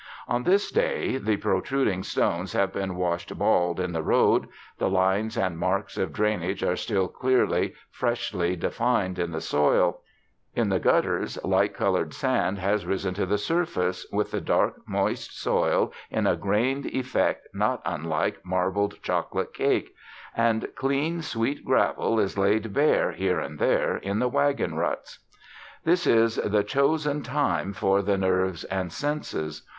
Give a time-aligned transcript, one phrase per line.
[0.27, 4.47] On this day the protruding stones have been washed bald in the road;
[4.79, 10.01] the lines and marks of drainage are still clearly, freshly defined in the soil;
[10.55, 15.39] in the gutters light coloured sand has risen to the surface with the dark moist
[15.39, 19.93] soil in a grained effect not unlike marbled chocolate cake;
[20.35, 25.19] and clean, sweet gravel is laid bare here and there in the wagon ruts.
[25.83, 29.61] This is the chosen time for the nerves and senses.